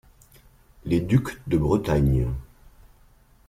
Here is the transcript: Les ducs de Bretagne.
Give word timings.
Les 0.83 0.99
ducs 0.99 1.39
de 1.47 1.57
Bretagne. 1.59 2.25